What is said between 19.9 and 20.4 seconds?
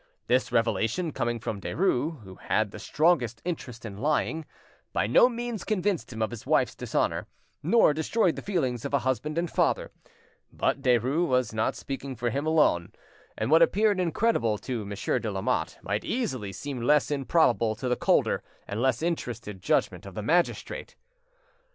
of the